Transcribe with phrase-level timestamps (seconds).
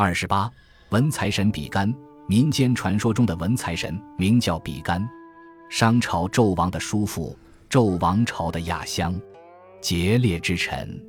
[0.00, 0.48] 二十八，
[0.90, 1.92] 文财神比干，
[2.28, 5.04] 民间传说中的文财神名叫比干，
[5.68, 7.36] 商朝纣王的叔父，
[7.68, 9.20] 纣王朝的亚乡，
[9.80, 10.88] 劫掠之臣。《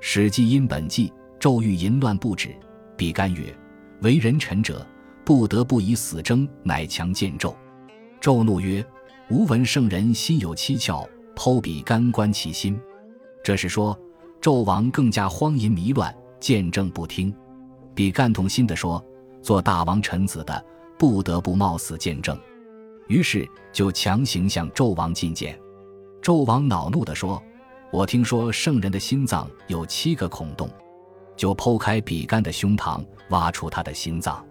[0.00, 2.52] 史记·殷本纪》：纣欲淫乱不止，
[2.96, 3.56] 比干曰
[4.02, 4.84] ：“为人臣者，
[5.24, 7.54] 不得不以死争，乃强见纣。”
[8.20, 8.84] 纣怒曰
[9.30, 12.76] ：“吾闻圣人心有七窍，剖比干观其心。”
[13.44, 13.96] 这是说，
[14.42, 17.32] 纣王更加荒淫迷乱，见政不听。
[17.94, 19.02] 比干痛心地说
[19.40, 20.64] ：“做大王臣子的，
[20.98, 22.38] 不得不冒死见证。”
[23.08, 25.58] 于是就强行向纣王觐见。
[26.22, 27.42] 纣王恼怒地说
[27.92, 30.68] ：“我听说圣人的心脏有七个孔洞，
[31.36, 34.44] 就剖开比干的胸膛，挖出他的心脏。”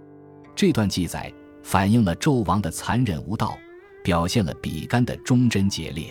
[0.56, 3.58] 这段记载反映了纣王的残忍无道，
[4.04, 6.08] 表现了比干的忠贞节烈。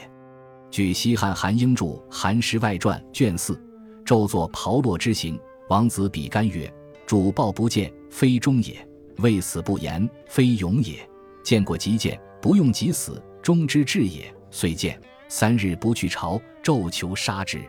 [0.69, 3.55] 据西汉韩英著《韩诗外传》卷四，
[4.05, 6.69] 纣作炮烙之刑，王子比干曰
[7.13, 8.75] ：“主报不见，非忠也；
[9.19, 11.07] 未死不言，非勇也。
[11.45, 14.35] 见过即见，不用即死，忠之至也。
[14.51, 17.61] 遂见三日不去朝，纣求杀之。”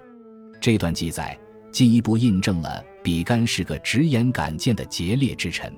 [0.61, 1.37] 这段记载
[1.73, 5.69] 进一步印证了比干是个直言敢谏的节烈之臣。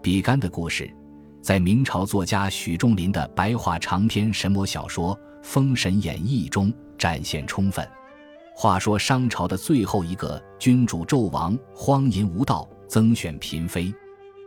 [0.00, 0.88] 比干的故事，
[1.42, 5.12] 在明朝作家许仲林的白话长篇神魔小说。
[5.42, 7.84] 《封神演义》中展现充分。
[8.54, 13.90] 话说商朝的最后一个君主纣王荒淫无道，增选嫔妃。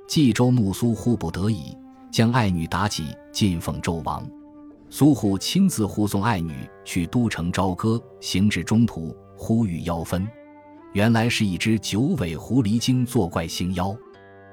[0.08, 1.76] 冀州穆苏护不得已，
[2.12, 4.24] 将爱女妲己进奉纣王。
[4.88, 10.28] 苏护亲自护送爱女去都城朝歌，行至中途，忽遇妖分。
[10.94, 13.98] 原来是一只九尾狐狸精作怪星妖，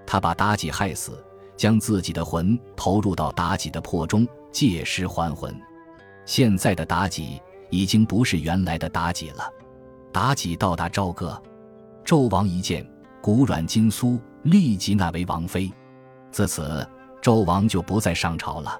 [0.06, 1.22] 他把妲己害死，
[1.54, 5.54] 将自己的魂投入到妲己的魄中，借尸还魂。
[6.24, 9.52] 现在的妲己已经不是原来的妲己了。
[10.14, 11.40] 妲己到达朝歌，
[12.06, 12.82] 纣王一见，
[13.22, 15.72] 骨软筋酥，立即纳为王妃。
[16.32, 16.84] 自此，
[17.22, 18.76] 纣王就不再上朝了。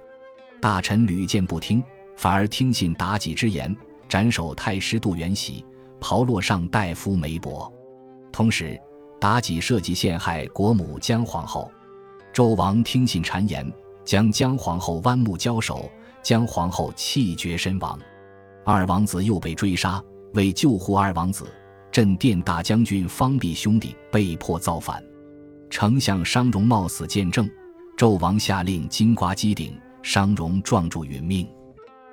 [0.61, 1.81] 大臣屡谏不听，
[2.17, 3.75] 反而听信妲己之言，
[4.09, 5.65] 斩首太师杜元喜，
[6.01, 7.73] 炮烙上大夫梅伯。
[8.33, 8.77] 同时，
[9.21, 11.71] 妲己设计陷害国母姜皇后。
[12.35, 13.73] 纣王听信谗言，
[14.05, 15.89] 将姜皇后剜目交首。
[16.21, 17.99] 姜皇后气绝身亡，
[18.65, 20.03] 二王子又被追杀。
[20.35, 21.47] 为救护二王子，
[21.93, 25.05] 镇殿大将军方弼兄弟被迫造反。
[25.69, 27.49] 丞相商容冒死见证，
[27.99, 31.47] 纣王下令金瓜击顶，商容撞柱殒命。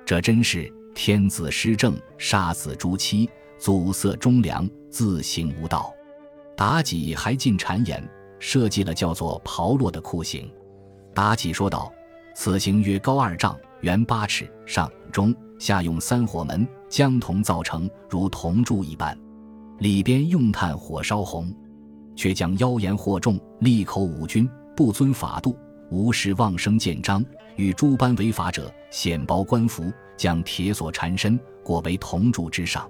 [0.04, 5.90] 这真是天子失政，杀子诛妻，阻塞忠良，自行无道。
[6.58, 8.06] 妲己还进谗言，
[8.38, 10.52] 设计了叫做炮烙的酷刑。
[11.14, 11.90] 妲己说道
[12.36, 19.18] ：“此刑约高二丈。”圆八尺，上中下用三火门将铜造成，如铜柱一般，
[19.80, 21.52] 里边用炭火烧红，
[22.14, 25.56] 却将妖言惑众，利口五军，不遵法度，
[25.90, 27.24] 无视妄生建章，
[27.56, 32.88] 与诸般违法者，显包官服，将铁锁缠身，裹为铜柱之上，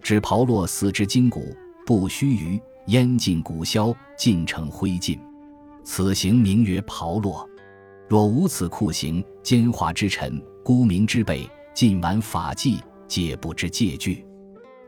[0.00, 1.54] 只刨落四肢筋骨，
[1.86, 5.18] 不须臾，烟尽骨消，尽成灰烬。
[5.84, 7.46] 此刑名曰刨落。
[8.08, 14.24] 若无此酷刑，奸猾之臣、沽名之辈，尽玩法纪，皆不知戒惧。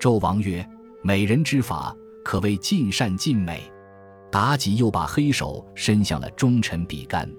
[0.00, 0.66] 纣王曰
[1.06, 1.94] ：“美人之法，
[2.24, 3.70] 可谓尽善尽美。”
[4.32, 7.30] 妲己又把黑手伸向了忠臣比干。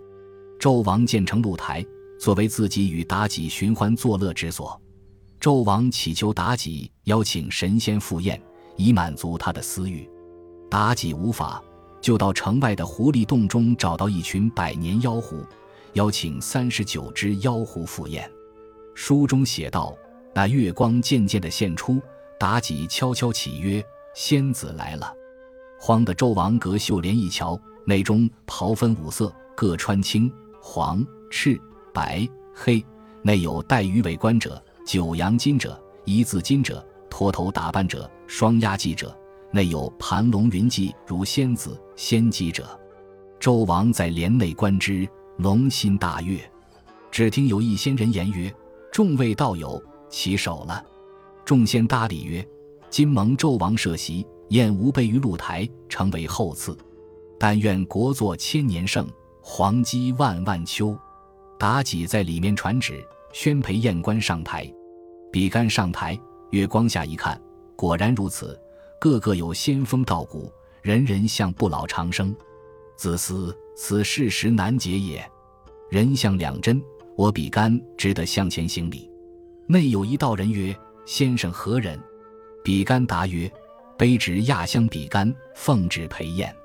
[0.59, 1.83] 纣王建成露台，
[2.19, 4.79] 作为自己与妲己寻欢作乐之所。
[5.41, 8.39] 纣王祈求妲己邀请神仙赴宴，
[8.77, 10.07] 以满足他的私欲。
[10.69, 11.61] 妲己无法，
[11.99, 15.43] 就到城外的狐狸洞中找到一群百年妖狐。
[15.93, 18.29] 邀请三十九只妖狐赴宴，
[18.93, 19.95] 书中写道
[20.35, 22.01] ：“那月光渐渐的现出，
[22.39, 25.13] 妲己悄悄起曰：‘仙子来了。’
[25.79, 30.31] 慌的纣王隔袖帘一瞧，内中袍分五色，各穿青、
[30.61, 31.59] 黄、赤、
[31.93, 32.83] 白、黑，
[33.21, 39.15] 内有戴鱼尾冠者、九阳金者、一字金者、脱头打扮者、双压髻者，
[39.51, 42.79] 内有盘龙云髻如仙子、仙姬者。
[43.39, 45.07] 纣王在帘内观之。”
[45.39, 46.39] 龙心大悦，
[47.11, 48.49] 只听有一仙人言曰
[48.89, 50.81] ：“众位道友，起手了。”
[51.45, 52.45] 众仙搭礼曰
[52.89, 56.75] ：“今蒙纣王设席，宴吾辈于露台，成为后赐。
[57.39, 59.07] 但愿国祚千年盛，
[59.41, 60.97] 皇基万万秋。”
[61.59, 63.01] 妲己在里面传旨，
[63.31, 64.69] 宣陪宴官上台。
[65.31, 66.19] 比干上台，
[66.49, 67.39] 月光下一看，
[67.75, 68.59] 果然如此，
[68.99, 70.51] 个个有仙风道骨，
[70.81, 72.35] 人人像不老长生。
[72.97, 73.55] 子思。
[73.77, 75.21] 此事实难解也。
[75.89, 76.81] 人像两真，
[77.17, 79.11] 我比干只得向前行礼。
[79.67, 80.73] 内有一道人曰
[81.05, 81.99] ：“先生何人？”
[82.63, 83.51] 比干答曰
[83.97, 86.55] ：“卑职亚乡比干，奉旨陪宴。”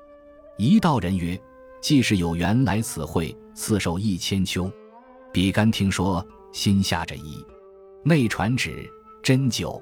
[0.57, 1.39] 一道人曰
[1.81, 4.71] ：“既是有缘来此会，赐寿一千秋。”
[5.31, 7.45] 比干听说，心下着疑。
[8.03, 8.89] 内传旨
[9.23, 9.81] 斟酒，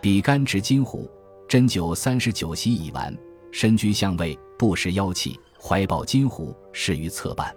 [0.00, 1.10] 比干执金壶，
[1.48, 3.16] 斟酒三十九席已完，
[3.52, 7.54] 身居相位，不时妖气，怀抱金壶，适于侧畔。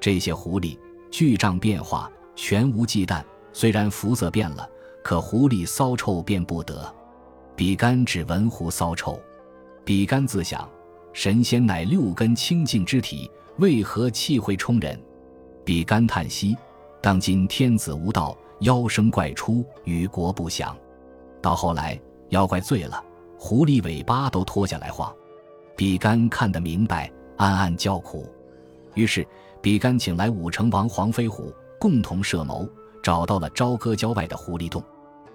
[0.00, 0.78] 这些狐狸
[1.10, 3.22] 巨胀变化，全无忌惮。
[3.52, 4.68] 虽然肤色变了，
[5.04, 6.92] 可狐狸骚臭便不得。
[7.54, 9.20] 比干只闻狐骚臭，
[9.84, 10.68] 比干自想：
[11.12, 14.98] 神仙乃六根清净之体，为何气会冲人？
[15.64, 16.56] 比干叹息：
[17.00, 18.36] 当今天子无道。
[18.60, 20.74] 妖生怪出，与国不祥。
[21.42, 22.00] 到后来，
[22.30, 23.04] 妖怪醉了，
[23.36, 25.12] 狐狸尾巴都脱下来晃。
[25.76, 28.26] 比干看得明白，暗暗叫苦。
[28.94, 29.26] 于是，
[29.60, 32.66] 比干请来武成王黄飞虎，共同设谋，
[33.04, 34.82] 找到了朝歌郊外的狐狸洞，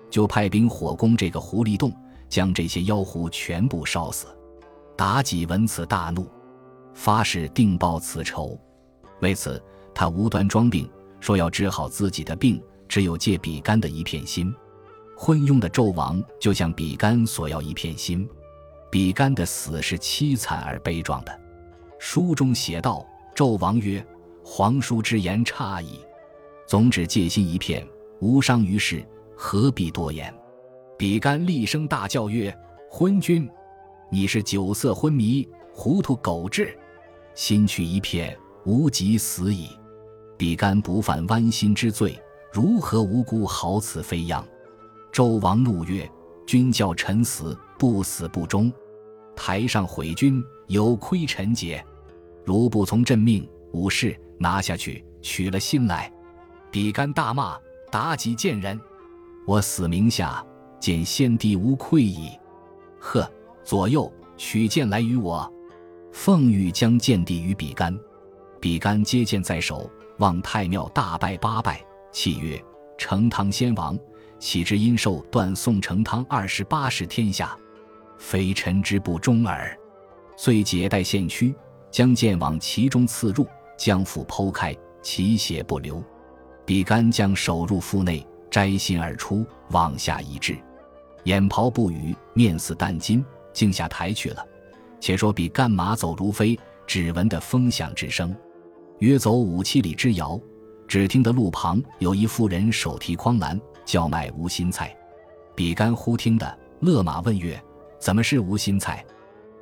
[0.10, 1.94] 就派兵火攻这个狐狸洞，
[2.28, 4.26] 将这些妖狐全部烧死。
[4.98, 6.28] 妲己闻此大怒，
[6.96, 8.60] 发誓定报此仇。
[9.22, 9.64] 为此，
[9.94, 10.90] 他无端装病，
[11.20, 12.60] 说要治好自己的病。
[12.88, 14.52] 只有借比干的一片心，
[15.16, 18.28] 昏庸的纣王就向比干索要一片心。
[18.90, 21.40] 比干的死是凄惨而悲壮的。
[22.00, 23.06] 书中写道
[23.38, 24.04] ：“纣王曰
[24.44, 26.00] ：‘皇叔之言差矣，
[26.70, 27.84] 总只戒心一片，
[28.20, 29.04] 无伤于事，
[29.36, 30.32] 何必多言？’
[31.00, 32.56] 比干厉声大叫曰
[32.88, 33.50] ：‘昏君，
[34.12, 36.70] 你是酒色昏迷，糊涂狗彘，
[37.34, 39.70] 心去一片，无及死矣。’
[40.38, 42.16] 比干不犯剜心之罪。”
[42.54, 44.48] 如何无辜好此飞殃？
[45.12, 46.08] 周王怒曰
[46.46, 48.72] ：“君叫臣死，不死不忠。
[49.36, 51.84] 台上毁君，有亏臣节。
[52.46, 56.14] 如不从朕命，武士拿下去，取了心来。”
[56.72, 57.58] 比干大骂
[57.92, 58.80] ：“妲己贱人！
[59.46, 60.46] 我死名下，
[60.80, 62.32] 见先帝无愧矣。”
[63.00, 63.30] 呵，
[63.64, 65.52] 左右取剑来与我。
[66.12, 67.98] 凤玉将剑递于比干，
[68.60, 71.84] 比干接剑在手，望太庙大拜八拜。
[72.12, 72.62] 契曰
[72.98, 73.98] ：“成汤先王
[74.40, 77.58] 岂知因受断送成汤二十八世天下，
[78.18, 79.78] 非臣之不忠耳。”
[80.36, 81.54] 遂解带献躯，
[81.92, 83.46] 将剑往其中刺入，
[83.78, 86.04] 将腹剖开，其血不流。
[86.70, 90.56] 比干将手入腹内，摘心而出，往下一掷，
[91.24, 94.48] 眼袍不语，面似淡金，竟下台去了。
[95.00, 96.56] 且说比干马走如飞，
[96.86, 98.36] 只闻得风响之声，
[99.00, 100.40] 约走五七里之遥。
[100.88, 104.96] 只听得路旁有一妇人手提筐篮，叫卖无心菜。
[105.56, 107.60] 比干忽听得，勒马问曰
[107.98, 109.04] ：“怎么是无心菜？”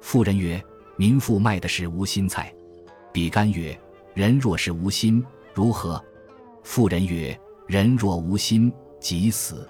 [0.03, 0.61] 妇人曰
[0.99, 2.53] ：“民妇卖的是无心菜。”
[3.13, 3.79] 比干曰
[4.13, 6.03] ：“人若是无心，如何？”
[6.67, 7.35] 妇人曰
[7.65, 9.67] ：“人若无心，即死。”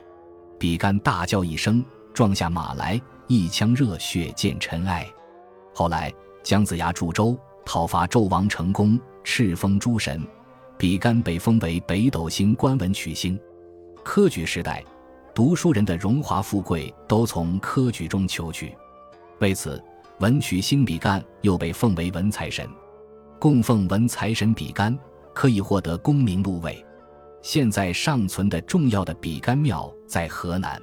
[0.58, 5.08] 比干大叫一声，撞下马来，一腔热血溅尘埃。
[5.76, 6.12] 后来
[6.42, 10.20] 姜子牙驻周，讨伐纣王成功，敕封诸神。
[10.76, 13.40] 比干被封为北斗星官文曲星。
[14.04, 14.84] 科举时代，
[15.36, 18.76] 读书人的荣华富贵都从科举中求取，
[19.40, 19.82] 为此
[20.20, 22.68] 文曲星比干又被奉为文财神。
[23.38, 24.98] 供奉文财神比干，
[25.32, 26.84] 可以获得功名禄位。
[27.48, 30.82] 现在尚存的重要的比干庙在河南，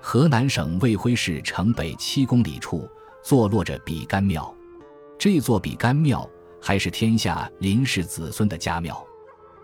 [0.00, 2.88] 河南省卫辉市城北七公里处
[3.22, 4.50] 坐落着比干庙。
[5.18, 6.26] 这座比干庙
[6.58, 9.06] 还是天下林氏子孙的家庙。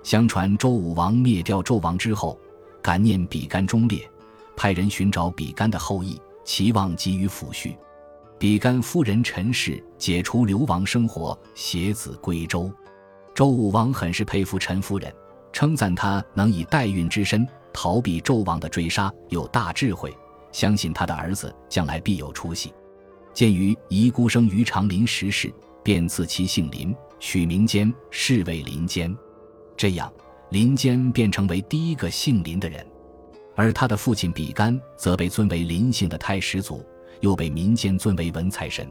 [0.03, 2.39] 相传周武王灭掉纣王之后，
[2.83, 4.07] 感念比干忠烈，
[4.55, 7.75] 派人寻找比干的后裔，期望给予抚恤。
[8.39, 12.71] 比干夫人陈氏解除流亡生活，携子归周。
[13.35, 15.11] 周武王很是佩服陈夫人，
[15.57, 20.15] 称赞他能以代孕之身逃避纣王的追杀，有大智慧，
[20.53, 22.75] 相信他的儿子将来必有出息。
[23.33, 25.51] 鉴于遗孤生于长林十世，
[25.83, 29.17] 便赐其姓林，取名坚，世为林坚。
[29.79, 30.13] 这样，
[30.51, 32.87] 林坚便成为第一个姓林的人，
[33.55, 36.85] 而他的父亲比干则被尊为林姓的太始祖，
[37.21, 38.87] 又被民间尊为文财神。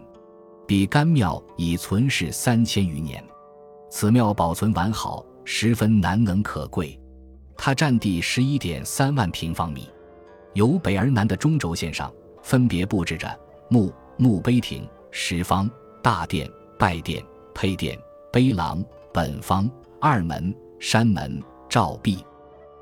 [0.66, 3.24] 比干庙已存世三千余年，
[3.92, 7.00] 此庙保存完好，十分难能可贵。
[7.56, 9.88] 它占地十一点三万平方米，
[10.54, 12.12] 由北而南的中轴线上
[12.44, 13.34] 分别布置着
[13.70, 15.70] 墓、墓碑亭、石方、
[16.04, 17.24] 大殿、拜殿、
[17.54, 17.98] 配殿、
[18.34, 18.84] 碑廊、
[19.14, 19.70] 本方、
[20.02, 20.54] 二门。
[20.78, 22.24] 山门照壁，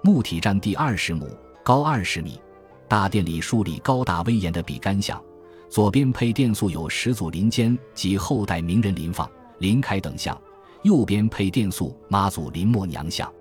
[0.01, 1.29] 墓体占地二十亩，
[1.63, 2.41] 高二十米。
[2.87, 5.23] 大殿里竖立高大威严的比干像，
[5.69, 9.29] 左边配殿塑有始祖林坚及后代名人林放、
[9.59, 10.35] 林凯等像，
[10.83, 13.31] 右边配殿塑妈祖林默娘像。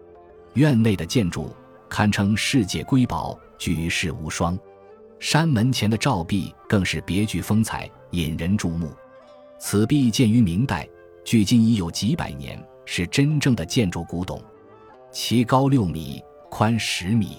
[0.55, 1.51] 院内的建筑
[1.89, 4.59] 堪称世界瑰宝，举世无双。
[5.19, 8.91] 山门前的照壁更是别具风采，引人注目。
[9.61, 10.89] 此壁建于明代，
[11.25, 14.43] 距今已有几百年，是真正的建筑古董。
[15.13, 16.21] 其高六米，
[16.51, 17.37] 宽十米，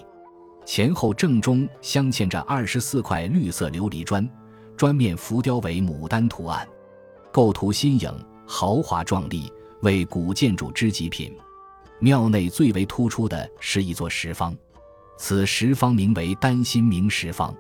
[0.66, 4.28] 前后正中镶嵌着二十四块绿色琉璃砖，
[4.78, 6.66] 砖面浮雕为牡丹图案，
[7.32, 8.10] 构图新颖、
[8.48, 9.52] 豪华壮丽，
[9.84, 11.32] 为古建筑之极品。
[12.00, 14.56] 庙内最为突出的是一座石方，
[15.18, 17.56] 此石方名为丹心明石方，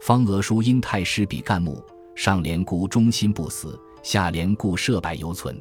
[0.00, 5.60] 方额书因太师比干木，上联故忠心不死，下联故设柏犹存。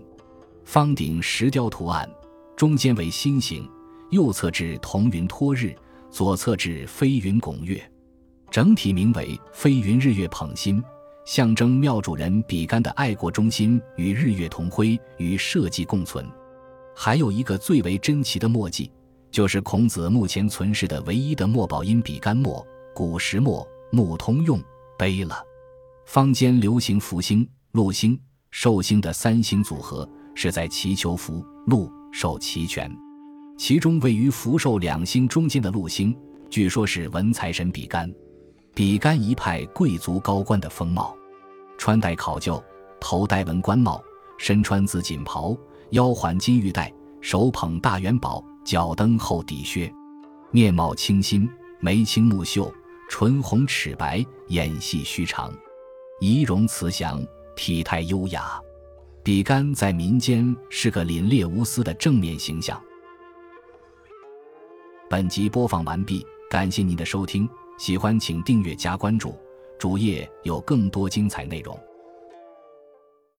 [0.64, 2.10] 方顶石雕图案，
[2.56, 3.70] 中间为心形，
[4.12, 5.76] 右侧置彤云托日，
[6.10, 7.82] 左侧置飞云拱月，
[8.50, 10.82] 整体名为飞云日月捧心，
[11.26, 16.26] 象征庙主人比干的爱国忠心与日月同辉，与社稷共存。
[16.96, 18.92] 还有一个最为珍奇的墨迹，
[19.32, 24.62] 就是孔子目前存世的唯一的墨宝——因比干墨，古石墨，木通用，
[24.98, 25.42] 碑了。
[26.06, 28.20] 坊间流行福星、禄星、
[28.52, 32.92] 寿星的三星组合，是在祈求福、禄、寿齐全。
[33.58, 36.16] 其中位于福寿两星中间的禄星，
[36.50, 38.14] 据说是文财神比干。
[38.76, 41.16] 比干一派贵族高官的风貌，
[41.78, 42.62] 穿戴考究，
[43.00, 44.04] 头戴文官帽，
[44.38, 45.56] 身穿紫锦袍。
[45.92, 49.94] 腰环金玉带，手捧大元宝，脚蹬厚底靴，
[50.50, 51.48] 面貌清新，
[51.80, 52.74] 眉清目秀，
[53.08, 55.54] 唇红齿白，眼细须长，
[56.20, 57.24] 仪容慈祥，
[57.56, 58.60] 体态优雅。
[59.22, 62.82] 比干在民间是个凛冽无私的正面形象。
[65.08, 67.48] 本集播放完毕，感谢您的收听，
[67.84, 69.36] 喜欢请订阅加关注，
[69.78, 71.78] 主页有更多精彩内容。